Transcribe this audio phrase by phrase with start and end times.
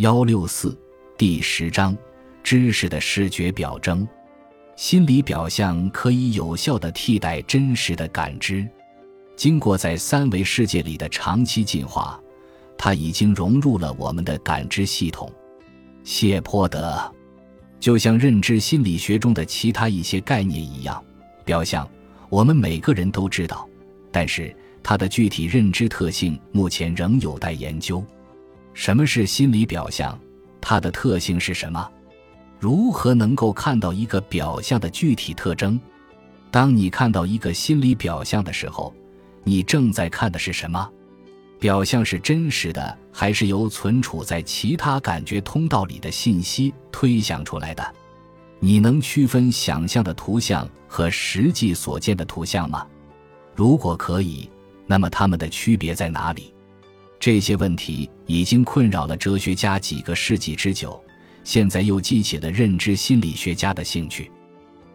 [0.00, 0.74] 幺六四
[1.18, 1.94] 第十章：
[2.42, 4.08] 知识的视觉表征。
[4.74, 8.66] 心理表象可以有效地替代真实的感知。
[9.36, 12.18] 经过在三维世界里的长期进化，
[12.78, 15.30] 它已经融入了我们的感知系统。
[16.02, 16.98] 谢泼德，
[17.78, 21.04] 就像认知心理学中的其他一些概念一样，
[21.44, 21.86] 表象
[22.30, 23.68] 我们每个人都知道，
[24.10, 28.02] 但是它的具体认知特性目前仍有待研究。
[28.72, 30.18] 什么是心理表象？
[30.60, 31.90] 它的特性是什么？
[32.58, 35.80] 如何能够看到一个表象的具体特征？
[36.50, 38.94] 当你看到一个心理表象的时候，
[39.44, 40.90] 你正在看的是什么？
[41.58, 47.94] 表象是真实的，还是由存储在其他感觉通道里的信息推想出来的？
[48.58, 52.86] 你能区分想象的图像和实际所见的图像吗？
[53.54, 54.50] 如果可以，
[54.86, 56.52] 那么它们的区别在哪里？
[57.20, 60.98] 这些问题已经困扰了哲学家几个世纪之久。
[61.44, 64.30] 现在又激起了认知心理学家的兴趣。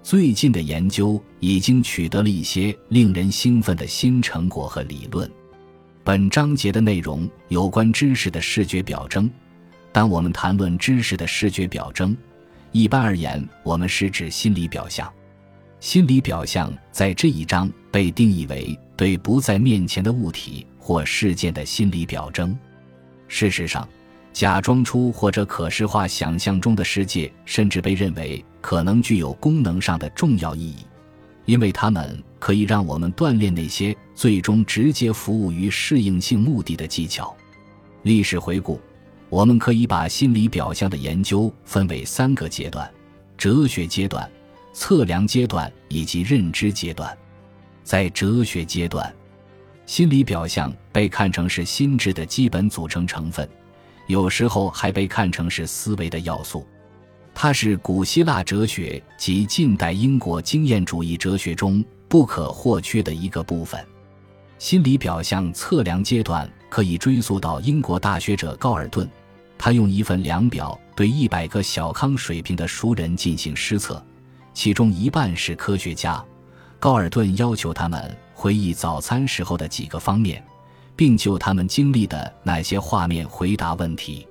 [0.01, 5.29] 最近的研究已经取得了一些令人兴奋的新成果和理论。
[6.03, 9.29] 本章节的内容有关知识的视觉表征。
[9.91, 12.15] 当我们谈论知识的视觉表征，
[12.71, 15.11] 一般而言，我们是指心理表象。
[15.79, 22.55] 心理表象在这一章被定义为对不在面前的物体或事件的心理表征。
[23.27, 23.89] 事实上，
[24.31, 30.85] 假装出或者可视化想象中的世界，甚至被认为可能具有功能上的重要意义，
[31.45, 37.35] 因为它们可以让我们锻炼那些最终直接服务于适应性目的的技巧。
[38.03, 38.79] 历史回顾，
[39.27, 42.87] 我们可以把心理表象的研究分为三个阶段：
[43.35, 44.29] 哲学阶段、
[44.71, 47.17] 测量阶段以及认知阶段。
[47.83, 49.11] 在哲学阶段，
[49.85, 53.47] 心理表象被看成是心智的基本组成成分。
[54.07, 56.67] 有时候还被看成是思维的要素，
[57.33, 63.83] 它是古希腊哲学及近代英国经验主义哲学中不可或缺的一个部分。
[64.57, 69.09] 心理表象测量阶段可以追溯到英国大学者高尔顿，
[69.57, 74.03] 他用一份量表对一百个小康水平的熟人进行施测，
[74.53, 76.23] 其中一半是科学家。
[76.79, 80.43] 高尔顿要求他们回忆早餐时候的几个方面。
[80.97, 84.25] 并就他们经历的那些画面回答问题。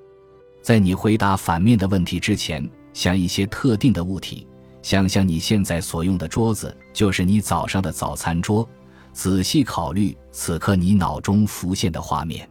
[0.62, 4.46] 在你回答反面的问题之前，想一些特定的物体，
[4.80, 8.66] 想象你现在所用的桌子就是你早上的早餐桌。
[9.12, 12.48] 仔细考虑此刻你脑中浮现的画面。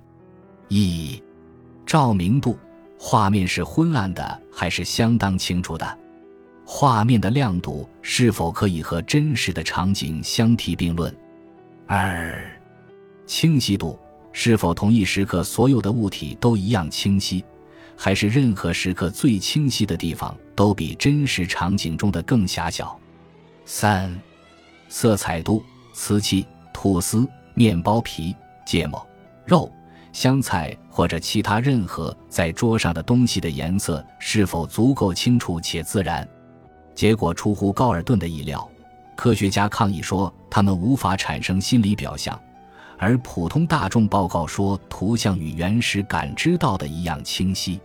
[0.70, 1.22] 一、
[1.86, 2.58] 照明度，
[2.98, 5.98] 画面是昏暗的还是相当清楚的？
[6.66, 11.14] 画面的亮度是否可以和真实的场景相提并论？
[11.88, 12.40] 二、
[13.26, 14.00] 清晰度。
[14.36, 17.46] 是否同一时刻所有的物体都一样清晰，
[17.96, 23.00] 还是任何时刻最清晰的地方都比真实场景中的更狭小？
[23.64, 24.20] 三、
[24.90, 28.36] 色彩度，瓷器、吐司、面包皮、
[28.66, 29.08] 芥末、
[29.46, 29.72] 肉、
[30.12, 36.28] 香菜或者其他任何在桌上的东西的颜色是否足够清楚且自然？
[36.96, 38.68] 结果出乎高尔顿的意料，
[39.16, 42.40] 科学家抗议说他们无法产生心理表象。
[42.98, 47.80] 而普通大众报告说，图像与原始感知到的一样清晰。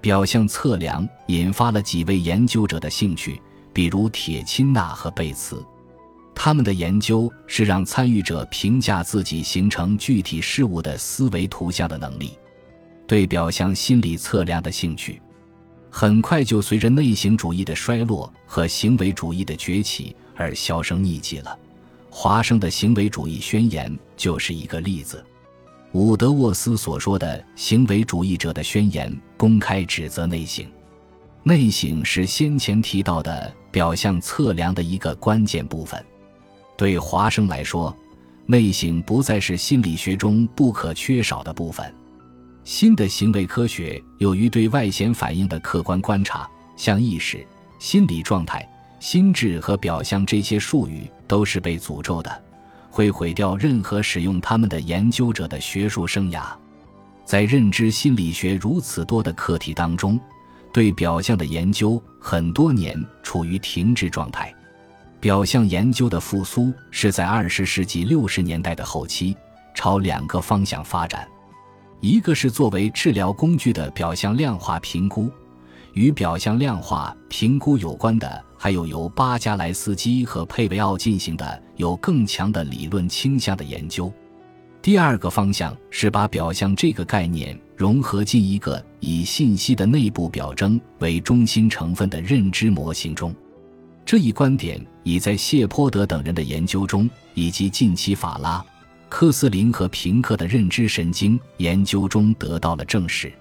[0.00, 3.40] 表象测量引发了几位研究者的兴趣，
[3.72, 5.62] 比如铁钦纳和贝茨。
[6.34, 12.38] 他们的研究是让参与者评价自己形成具体事物的思维图像的能力。
[13.06, 15.20] 对表象心理测量的兴趣，
[15.90, 21.58] 很快就随着内省主义的衰落和行为主义的崛起而销声匿迹了。
[22.10, 25.24] 华生的行为主义宣言就是一个例子。
[25.92, 30.66] 伍德沃斯所说的行为主义者的宣言公开指责内省。
[31.42, 36.04] 内省是先前提到的表象测量的一个关键部分。
[36.76, 37.96] 对华生来说，
[38.46, 41.94] 内省不再是心理学中不可缺少的部分。
[42.64, 47.46] 新的行为科学由于对外显反应的客观观察，像意识、
[47.78, 48.68] 心理状态。
[48.98, 52.42] 心智和表象这些术语都是被诅咒的，
[52.90, 56.44] 会毁掉任何使用它们的研究者的学术生涯。
[57.24, 60.18] 在认知心理学如此多的课题当中，
[60.72, 64.54] 对表象的研究很多年处于停滞状态。
[65.18, 69.36] 表象研究的复苏是在二十世纪六十年代的后期，
[69.74, 71.26] 朝两个方向发展：
[72.00, 75.30] 一个是作为治疗工具的表象量化评估。
[75.96, 84.12] 与表象量化评估有关的，还有由巴加莱斯基和佩维奥进行的有更强的理论倾向的研究。
[84.82, 93.34] 第二个方向是把表象这个概念融合进一个以信息的内部表征为中心成分的认知模型中。
[94.04, 98.62] 这一观点已在谢泼德等人的研究中，以及近期法拉、
[99.08, 103.32] 克斯林和平克的认知神经研究中得到了证实。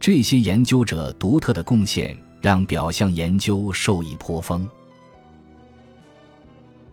[0.00, 4.66] 这些研究者独特的贡献让表象研究受益颇丰。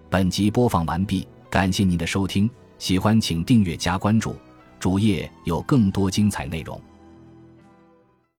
[0.09, 4.36] 本集播放完毕，感谢您的收听，喜欢请订阅加关注，
[4.77, 6.80] 主页有更多精彩内容。